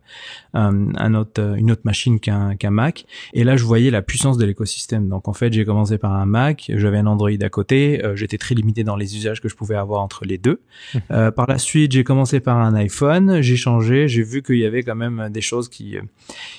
[0.54, 3.06] un, autre, euh, une autre machine qu'un qu'un Mac.
[3.34, 5.10] Et là, je voyais la puissance de l'écosystème.
[5.10, 8.38] Donc, en fait, j'ai commencé par un Mac, j'avais un Android à côté, euh, j'étais
[8.38, 10.62] très limité dans les usages que je pouvais avoir entre les deux.
[10.94, 11.32] Mmh.
[11.32, 14.84] par la suite, j'ai commencé par un iPhone, j'ai changé, j'ai vu qu'il y avait
[14.84, 15.98] quand même même des choses qui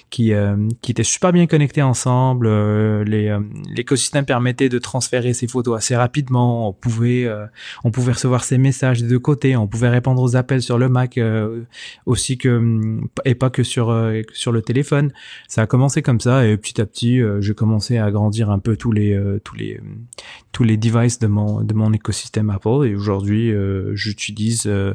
[0.09, 0.33] qui
[0.83, 2.49] qui étaient super bien connectées ensemble.
[3.05, 3.37] les
[3.75, 6.69] l'écosystème permettait de transférer ses photos assez rapidement.
[6.69, 7.29] On pouvait
[7.85, 9.57] on pouvait recevoir ses messages des deux côtés.
[9.57, 11.19] On pouvait répondre aux appels sur le Mac
[12.07, 13.95] aussi que et pas que sur
[14.33, 15.13] sur le téléphone.
[15.49, 18.77] Ça a commencé comme ça et petit à petit, j'ai commencé à agrandir un peu
[18.77, 19.81] tous les tous les
[20.53, 24.95] tous les devices de mon de mon écosystème Apple et aujourd'hui euh, j'utilise euh,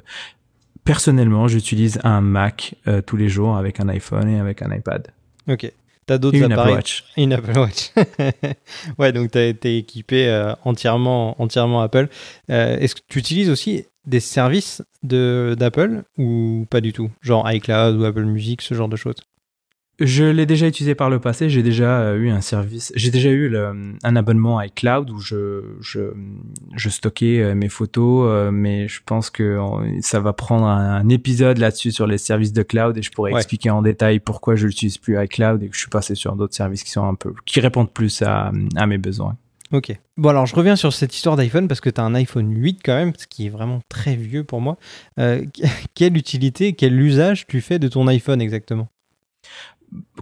[0.84, 5.08] personnellement j'utilise un Mac euh, tous les jours avec un iPhone et avec un iPad.
[5.48, 5.72] Ok.
[6.06, 7.04] T'as d'autres appareils Apple Watch.
[7.18, 7.92] Une Apple Watch.
[9.00, 12.08] ouais, donc tu été équipé entièrement, entièrement Apple.
[12.48, 17.10] Est-ce que tu utilises aussi des services d'Apple ou pas du tout?
[17.22, 19.16] Genre iCloud ou Apple Music, ce genre de choses?
[20.00, 21.50] Je l'ai déjà utilisé par le passé.
[21.50, 22.92] J'ai déjà euh, eu un service.
[22.96, 26.14] J'ai déjà eu le, un abonnement iCloud où je, je,
[26.76, 29.60] je stockais euh, mes photos, euh, mais je pense que
[30.02, 33.70] ça va prendre un, épisode là-dessus sur les services de cloud et je pourrais expliquer
[33.70, 36.84] en détail pourquoi je n'utilise plus iCloud et que je suis passé sur d'autres services
[36.84, 39.38] qui sont un peu, qui répondent plus à, à mes besoins.
[39.72, 39.96] Ok.
[40.18, 42.82] Bon, alors je reviens sur cette histoire d'iPhone parce que tu as un iPhone 8
[42.84, 44.78] quand même, ce qui est vraiment très vieux pour moi.
[45.96, 48.90] quelle utilité, quel usage tu fais de ton iPhone exactement?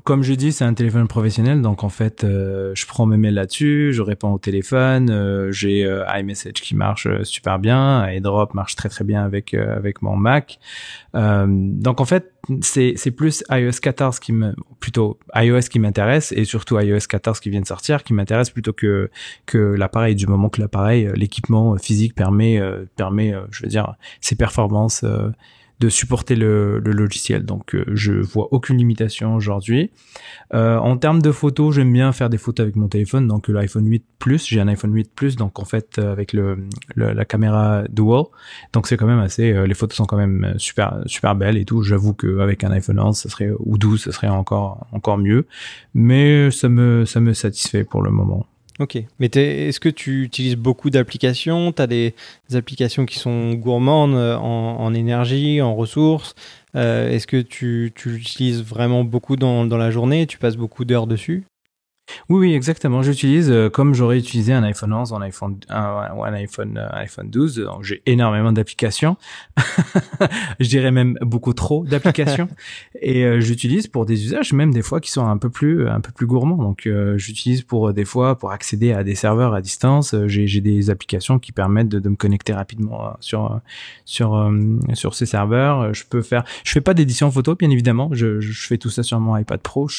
[0.03, 3.35] Comme je dis, c'est un téléphone professionnel, donc en fait, euh, je prends mes mails
[3.35, 8.75] là-dessus, je réponds au téléphone, euh, j'ai euh, iMessage qui marche super bien, AirDrop marche
[8.75, 10.59] très très bien avec avec mon Mac.
[11.13, 16.43] donc en fait, c'est c'est plus iOS 14 qui me plutôt iOS qui m'intéresse et
[16.43, 19.09] surtout iOS 14 qui vient de sortir qui m'intéresse plutôt que
[19.45, 22.61] que l'appareil du moment que l'appareil, l'équipement physique permet
[22.95, 25.05] permet, je veux dire, ses performances
[25.83, 27.43] de supporter le, logiciel.
[27.43, 29.91] Donc euh, je vois aucune limitation aujourd'hui.
[30.53, 33.85] Euh, en termes de photos, j'aime bien faire des photos avec mon téléphone, donc l'iPhone
[33.85, 34.47] 8 Plus.
[34.47, 36.57] J'ai un iPhone 8 Plus, donc en fait euh, avec le,
[36.95, 38.23] la caméra dual.
[38.71, 39.53] Donc c'est quand même assez.
[39.67, 41.83] les photos sont quand même super super belles et tout.
[41.83, 45.45] J'avoue qu'avec un iPhone 11, ça serait ou 12, ça serait encore encore mieux.
[45.93, 48.45] Mais ça me ça me satisfait pour le moment.
[48.79, 48.97] Ok.
[49.19, 51.71] Mais est-ce que tu utilises beaucoup d'applications?
[51.71, 52.15] Tu as des,
[52.53, 56.33] applications qui sont gourmandes euh, en, énergie, en ressources?
[56.75, 60.25] Euh, Est-ce que tu, tu l'utilises vraiment beaucoup dans, dans la journée?
[60.25, 61.43] Tu passes beaucoup d'heures dessus?
[62.29, 63.01] Oui, oui, exactement.
[63.01, 66.89] J'utilise euh, comme j'aurais utilisé un iPhone 11 ou un iPhone, un, un iPhone, euh,
[66.91, 67.67] iPhone 12.
[67.81, 69.15] J'ai énormément d'applications.
[70.59, 72.49] je dirais même beaucoup trop d'applications.
[73.01, 76.01] et euh, j'utilise pour des usages même des fois qui sont un peu plus, un
[76.01, 76.57] peu plus gourmands.
[76.57, 80.15] Donc, j'utilise pour des fois pour accéder à des serveurs à distance.
[80.27, 83.59] J'ai des applications qui permettent de, de, me connecter rapidement sur,
[84.05, 84.51] sur,
[84.93, 85.93] sur ces serveurs.
[85.93, 88.09] Je peux faire, je fais pas d'édition photo, bien évidemment.
[88.11, 89.89] Je, je fais tout ça sur mon iPad Pro.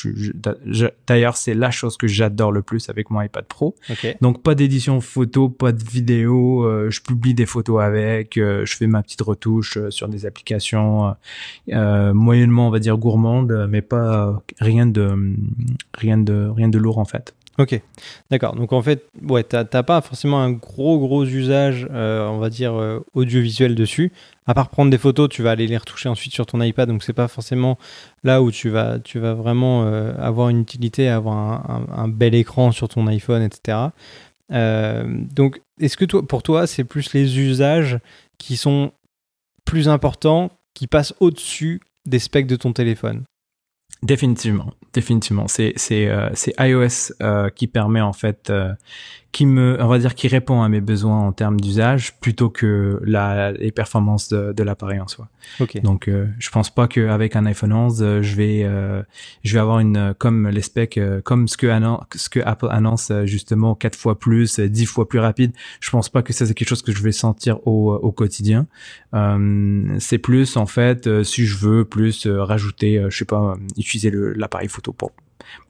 [1.07, 3.75] D'ailleurs, c'est la chose que j'adore le plus avec mon iPad Pro.
[4.21, 8.77] Donc pas d'édition photo, pas de vidéo, euh, je publie des photos avec, euh, je
[8.77, 11.15] fais ma petite retouche euh, sur des applications
[11.69, 15.35] moyennement on va dire gourmandes, mais pas rien de
[15.95, 17.35] rien de rien de lourd en fait.
[17.57, 17.81] Ok,
[18.31, 18.57] d'accord.
[18.57, 22.75] Donc en fait, ouais, t'as pas forcément un gros gros usage, euh, on va dire
[22.75, 24.13] euh, audiovisuel dessus.
[24.47, 27.05] À part prendre des photos, tu vas aller les retoucher ensuite sur ton iPad, donc
[27.05, 27.79] c'est pas forcément
[28.25, 32.73] là où tu vas, tu vas vraiment euh, avoir une utilité, avoir un, bel écran
[32.73, 33.79] sur ton iPhone, etc.
[34.51, 37.99] donc, est-ce que toi, pour toi, c'est plus les usages
[38.39, 38.93] qui sont
[39.65, 43.25] plus importants, qui passent au-dessus des specs de ton téléphone?
[44.05, 45.49] Définitivement, définitivement.
[45.49, 48.75] C'est c'est euh, c'est iOS euh, qui permet en fait euh,
[49.35, 53.01] qui me, on va dire, qui répond à mes besoins en termes d'usage plutôt que
[53.05, 55.29] la, les performances de, de l'appareil en soi.
[55.59, 55.81] Okay.
[55.81, 59.03] Donc, euh, je pense pas qu'avec un iPhone 11, euh, je vais, euh,
[59.43, 61.67] je vais avoir une, comme les specs, comme ce que,
[62.15, 65.51] ce que Apple annonce justement quatre fois plus, dix fois plus rapide.
[65.81, 68.69] Je pense pas que ça c'est quelque chose que je vais sentir au, au quotidien.
[69.99, 74.93] C'est plus en fait, si je veux plus rajouter, je sais pas, utiliser l'appareil photo
[74.93, 75.13] pour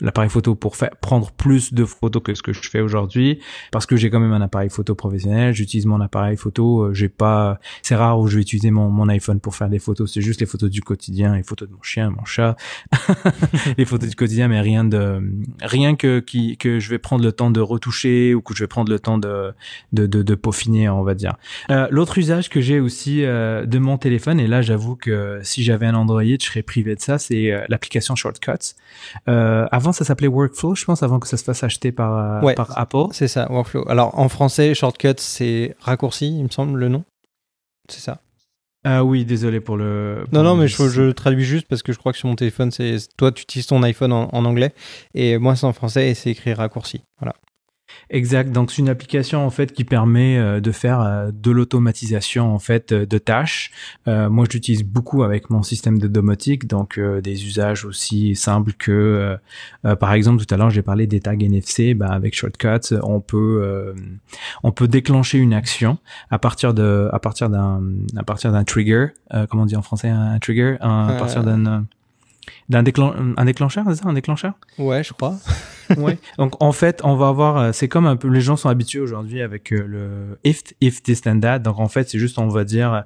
[0.00, 3.40] l'appareil photo pour faire prendre plus de photos que ce que je fais aujourd'hui.
[3.70, 7.08] Parce que j'ai quand même un appareil photo professionnel j'utilise mon appareil photo euh, j'ai
[7.08, 10.20] pas c'est rare où je vais utiliser mon, mon iPhone pour faire des photos c'est
[10.20, 12.56] juste les photos du quotidien les photos de mon chien mon chat.
[13.78, 15.20] Les photos du quotidien mais rien de
[15.62, 18.68] rien que qui que je vais prendre le temps de retoucher ou que je vais
[18.68, 19.52] prendre le temps de
[19.92, 21.34] de, de, peaufiner on va dire.
[21.70, 25.62] Euh, l'autre usage que j'ai aussi euh, de mon téléphone et là j'avoue que si
[25.62, 28.74] j'avais un Android je serais privé de ça c'est l'application Shortcuts
[29.70, 32.78] avant, ça s'appelait Workflow, je pense, avant que ça se fasse acheter par, euh, par
[32.78, 33.06] Apple.
[33.12, 33.88] C'est ça, Workflow.
[33.88, 37.04] Alors, en français, Shortcut, c'est raccourci, il me semble, le nom.
[37.88, 38.20] C'est ça.
[38.86, 40.26] Ah oui, désolé pour le.
[40.32, 42.70] non, non, mais je, je, traduis juste parce que je crois que sur mon téléphone,
[42.70, 44.74] c'est toi, tu utilises ton iPhone en, anglais
[45.14, 47.02] et moi, c'est en français et c'est écrit raccourci.
[47.18, 47.34] Voilà.
[48.14, 48.52] Exact.
[48.52, 52.60] Donc c'est une application en fait qui permet euh, de faire euh, de l'automatisation en
[52.60, 53.72] fait euh, de tâches.
[54.06, 59.36] moi, je l'utilise beaucoup avec mon système de domotique, donc des usages aussi simples que,
[59.98, 61.94] par exemple, tout à l'heure j'ai parlé des tags NFC.
[61.94, 63.94] Bah, avec Shortcuts, on peut
[64.62, 65.98] on peut déclencher une action
[66.30, 67.82] à partir de à partir d'un
[68.16, 69.08] à partir d'un trigger.
[69.50, 70.08] comment on dit en français?
[70.08, 70.76] Un, trigger?
[70.80, 71.86] À partir d'un
[72.68, 72.84] d'un
[73.36, 74.54] un déclencheur, c'est ça, un déclencheur?
[74.78, 75.36] Ouais, je crois.
[75.96, 76.18] Ouais.
[76.38, 79.00] Donc en fait, on va avoir, euh, c'est comme un peu, les gens sont habitués
[79.00, 81.60] aujourd'hui avec euh, le if, if this then that.
[81.60, 83.04] Donc en fait, c'est juste, on va dire,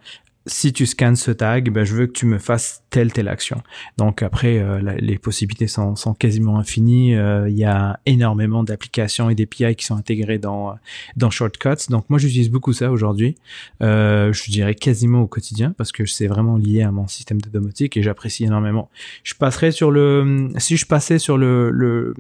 [0.49, 3.63] si tu scannes ce tag, ben, je veux que tu me fasses telle telle action.
[3.99, 7.15] Donc après, euh, les possibilités sont, quasiment infinies.
[7.15, 10.77] Euh, il y a énormément d'applications et d'API qui sont intégrées dans
[11.17, 11.91] dans Shortcuts.
[11.91, 13.37] Donc moi, j'utilise beaucoup ça aujourd'hui.
[13.83, 17.51] Euh, je dirais quasiment au quotidien parce que c'est vraiment lié à mon système de
[17.51, 18.91] domotique et j'apprécie énormément.
[19.25, 22.15] Je passerai sur le, si je passais sur le,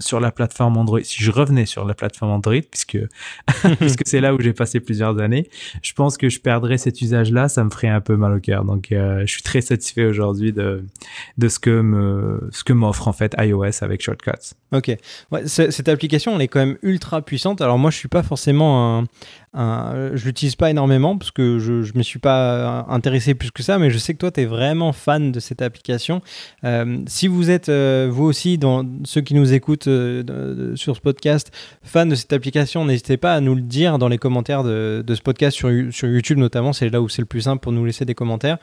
[0.00, 2.98] sur la plateforme Android, si je revenais sur la plateforme Android, puisque
[3.78, 5.48] puisque c'est là où j'ai passé plusieurs années,
[5.82, 7.48] je pense que je perdrais cet usage-là.
[7.48, 8.64] Ça me ferait un peu mal au cœur.
[8.64, 10.84] Donc, euh, je suis très satisfait aujourd'hui de,
[11.38, 14.54] de ce que me, ce que m'offre en fait iOS avec Shortcuts.
[14.72, 14.94] Ok.
[15.30, 17.60] Ouais, cette application, elle est quand même ultra puissante.
[17.60, 19.04] Alors moi, je suis pas forcément un,
[19.54, 23.78] je l'utilise pas énormément parce que je ne me suis pas intéressé plus que ça,
[23.78, 26.20] mais je sais que toi, tu es vraiment fan de cette application.
[26.64, 29.88] Euh, si vous êtes, euh, vous aussi, dans ceux qui nous écoutent
[30.74, 34.18] sur ce podcast, fan de cette application, n'hésitez pas à nous le dire dans les
[34.18, 36.72] commentaires de, de ce podcast sur, sur YouTube notamment.
[36.72, 38.58] C'est là où c'est le plus simple pour nous laisser des commentaires.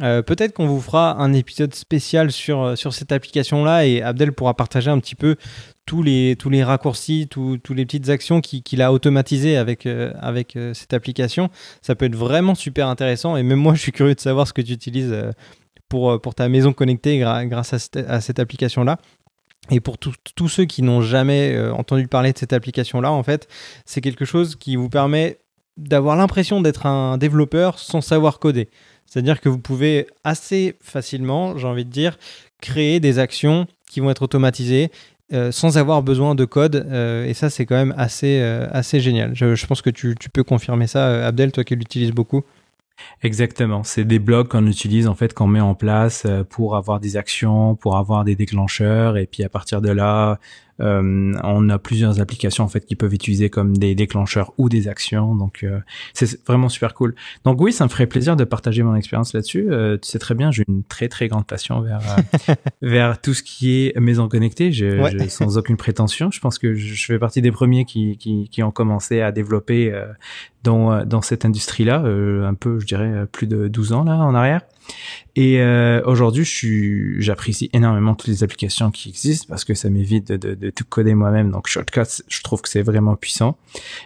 [0.00, 4.32] Euh, peut-être qu'on vous fera un épisode spécial sur, euh, sur cette application-là et Abdel
[4.32, 5.36] pourra partager un petit peu
[5.86, 10.56] tous les, tous les raccourcis, tous les petites actions qu'il a automatisées avec, euh, avec
[10.74, 11.50] cette application.
[11.80, 14.52] Ça peut être vraiment super intéressant et même moi je suis curieux de savoir ce
[14.52, 15.14] que tu utilises
[15.88, 18.98] pour, pour ta maison connectée grâce à, cette, application-là.
[19.70, 23.48] Et pour tous ceux qui n'ont jamais entendu parler de cette application-là, en fait,
[23.84, 25.38] c'est quelque chose qui vous permet
[25.76, 28.68] d'avoir l'impression d'être un développeur sans savoir coder.
[29.06, 32.18] C'est-à-dire que vous pouvez assez facilement, j'ai envie de dire,
[32.60, 34.90] créer des actions qui vont être automatisées
[35.32, 36.86] euh, sans avoir besoin de code.
[36.90, 39.34] Euh, et ça, c'est quand même assez, euh, assez génial.
[39.34, 42.42] Je, pense que tu, tu, peux confirmer ça, Abdel, toi qui l'utilises beaucoup.
[43.22, 47.16] Exactement, c'est des blocs qu'on utilise en fait qu'on met en place pour avoir des
[47.16, 50.38] actions, pour avoir des déclencheurs et puis à partir de là,
[50.80, 54.88] euh, on a plusieurs applications en fait qui peuvent utiliser comme des déclencheurs ou des
[54.88, 55.34] actions.
[55.34, 55.80] Donc euh,
[56.12, 57.14] c'est vraiment super cool.
[57.44, 59.66] Donc oui, ça me ferait plaisir de partager mon expérience là-dessus.
[59.70, 62.00] Euh, tu sais très bien, j'ai une très très grande passion vers
[62.82, 64.72] vers tout ce qui est maison connectée.
[64.72, 68.62] Je, sans aucune prétention, je pense que je fais partie des premiers qui qui, qui
[68.62, 69.92] ont commencé à développer
[70.64, 74.62] dans dans cette industrie-là, un peu, je dirais, plus de 12 ans là en arrière.
[75.34, 79.88] Et euh, aujourd'hui, je suis, j'apprécie énormément toutes les applications qui existent parce que ça
[79.88, 81.50] m'évite de, de, de, tout coder moi-même.
[81.50, 83.56] Donc Shortcuts, je trouve que c'est vraiment puissant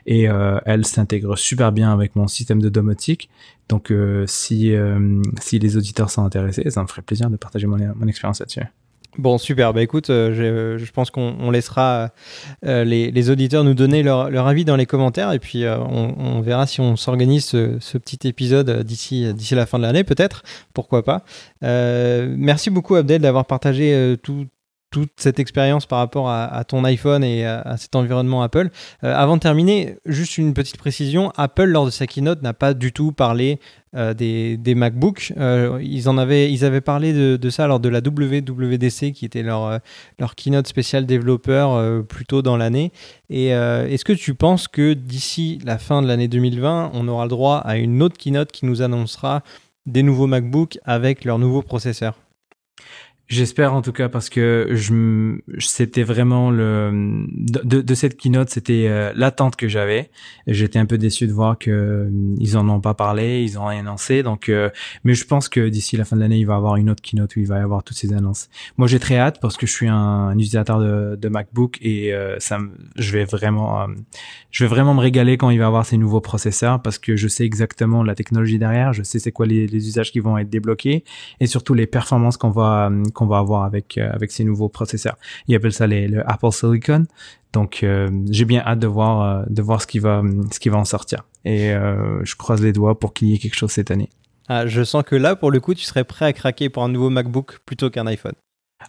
[0.06, 3.28] et euh, elle s'intègre super bien avec mon système de domotique.
[3.68, 7.66] Donc euh, si euh, si les auditeurs sont intéressés, ça me ferait plaisir de partager
[7.66, 8.62] mon, mon expérience là-dessus.
[9.18, 9.72] Bon, super.
[9.72, 12.10] Bah écoute, euh, je, pense qu'on laissera
[12.64, 16.66] euh, les, auditeurs nous donner leur, avis dans les commentaires et puis euh, on, verra
[16.66, 20.42] si on s'organise ce, petit épisode d'ici la fin de l'année, peut-être.
[20.74, 21.24] Pourquoi pas.
[21.62, 24.46] merci beaucoup, Abdel, d'avoir partagé tout,
[24.90, 28.70] toute cette expérience par rapport à, ton iPhone et à, cet environnement Apple.
[29.04, 32.72] Euh, avant de terminer, juste une petite précision, Apple lors de sa keynote n'a pas
[32.72, 33.58] du tout parlé
[33.94, 35.32] euh, des, MacBooks.
[35.36, 39.42] Euh, ils, en avaient, ils avaient parlé de, ça lors de la WWDC qui était
[39.42, 39.80] leur,
[40.18, 42.92] leur keynote spécial développeur plus tôt dans l'année.
[43.28, 47.30] Et est-ce que tu penses que d'ici la fin de l'année 2020, on aura le
[47.30, 49.42] droit à une autre keynote qui nous annoncera
[49.86, 52.16] des nouveaux MacBooks avec leurs nouveaux processeurs?
[53.28, 58.86] J'espère en tout cas parce que je c'était vraiment le de, de cette keynote c'était
[58.88, 60.10] euh, l'attente que j'avais.
[60.46, 63.66] J'étais un peu déçu de voir que euh, ils en ont pas parlé, ils ont
[63.66, 64.70] rien annoncé donc euh,
[65.02, 67.02] mais je pense que d'ici la fin de l'année il va y avoir une autre
[67.02, 68.48] keynote où il va y avoir toutes ces annonces.
[68.76, 72.60] Moi j'ai très hâte parce que je suis un, utilisateur de, de, MacBook et ça
[72.94, 73.88] je vais vraiment
[74.52, 77.26] je vais vraiment me régaler quand il va avoir ces nouveaux processeurs parce que je
[77.26, 80.48] sais exactement la technologie derrière, je sais c'est quoi les, les usages qui vont être
[80.48, 81.02] débloqués
[81.40, 85.16] et surtout les performances qu'on va qu'on va avoir avec euh, avec ces nouveaux processeurs.
[85.48, 87.06] Ils appellent ça le Apple Silicon.
[87.52, 90.68] Donc euh, j'ai bien hâte de voir euh, de voir ce qui va ce qui
[90.68, 91.24] va en sortir.
[91.44, 94.10] Et je croise les doigts pour qu'il y ait quelque chose cette année.
[94.48, 96.88] Ah, je sens que là, pour le coup, tu serais prêt à craquer pour un
[96.88, 98.34] nouveau MacBook plutôt qu'un iPhone.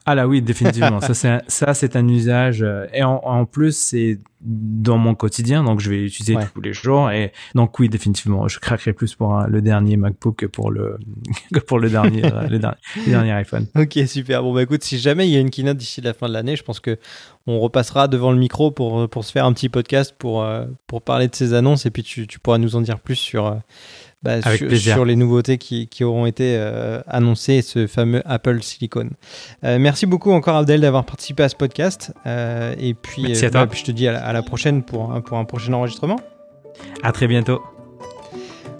[0.05, 1.01] Ah là oui, définitivement.
[1.01, 2.65] ça, c'est un, ça, c'est un usage.
[2.93, 7.09] et en, en plus, c'est dans mon quotidien, donc je vais l'utiliser tous les jours.
[7.09, 10.99] Et donc oui, définitivement, je craquerai plus pour le dernier MacBook que pour le
[11.53, 13.65] que pour le dernier, le dernier, iPhone.
[13.75, 14.43] Ok, super.
[14.43, 16.55] Bon bah écoute, si jamais il y a une keynote d'ici la fin de l'année,
[16.55, 16.97] je pense que
[17.47, 20.47] on repassera devant le micro pour pour se faire un petit podcast pour
[20.85, 23.59] pour parler de ces annonces et puis tu, tu pourras nous en dire plus sur
[24.23, 29.09] bah, sur, les nouveautés qui, qui auront été euh, annoncées, ce fameux Apple Silicon.
[29.63, 32.13] Euh, merci beaucoup encore Abdel d'avoir participé à ce podcast.
[32.25, 35.37] Euh, et puis, bah, puis, je te dis à la, à la prochaine pour, pour
[35.37, 36.19] un prochain enregistrement.
[37.03, 37.61] À très bientôt.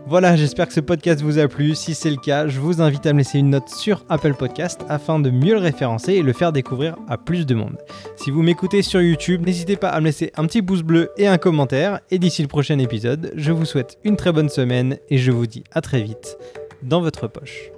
[0.09, 1.75] Voilà, j'espère que ce podcast vous a plu.
[1.75, 4.85] Si c'est le cas, je vous invite à me laisser une note sur Apple Podcast
[4.87, 7.75] afin de mieux le référencer et le faire découvrir à plus de monde.
[8.15, 11.27] Si vous m'écoutez sur YouTube, n'hésitez pas à me laisser un petit pouce bleu et
[11.27, 11.99] un commentaire.
[12.09, 15.45] Et d'ici le prochain épisode, je vous souhaite une très bonne semaine et je vous
[15.45, 16.37] dis à très vite
[16.83, 17.69] dans votre poche.